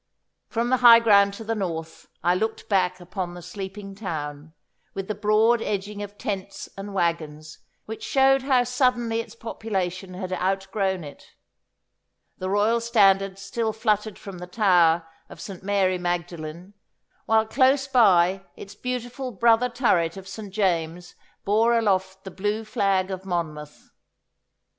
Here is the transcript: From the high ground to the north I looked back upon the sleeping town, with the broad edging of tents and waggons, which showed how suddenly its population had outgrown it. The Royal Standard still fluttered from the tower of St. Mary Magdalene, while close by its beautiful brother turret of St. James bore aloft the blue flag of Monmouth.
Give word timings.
From 0.47 0.69
the 0.69 0.77
high 0.77 0.99
ground 0.99 1.35
to 1.35 1.43
the 1.43 1.53
north 1.53 2.07
I 2.23 2.33
looked 2.33 2.67
back 2.67 2.99
upon 2.99 3.35
the 3.35 3.41
sleeping 3.43 3.93
town, 3.93 4.53
with 4.95 5.07
the 5.07 5.13
broad 5.13 5.61
edging 5.61 6.01
of 6.01 6.17
tents 6.17 6.67
and 6.75 6.95
waggons, 6.95 7.59
which 7.85 8.01
showed 8.03 8.41
how 8.41 8.63
suddenly 8.63 9.19
its 9.19 9.35
population 9.35 10.15
had 10.15 10.33
outgrown 10.33 11.03
it. 11.03 11.35
The 12.39 12.49
Royal 12.49 12.81
Standard 12.81 13.37
still 13.37 13.71
fluttered 13.73 14.17
from 14.17 14.39
the 14.39 14.47
tower 14.47 15.05
of 15.29 15.39
St. 15.39 15.61
Mary 15.61 15.99
Magdalene, 15.99 16.73
while 17.27 17.45
close 17.45 17.87
by 17.87 18.41
its 18.55 18.73
beautiful 18.73 19.31
brother 19.31 19.69
turret 19.69 20.17
of 20.17 20.27
St. 20.27 20.51
James 20.51 21.13
bore 21.45 21.77
aloft 21.77 22.23
the 22.23 22.31
blue 22.31 22.63
flag 22.65 23.11
of 23.11 23.23
Monmouth. 23.23 23.91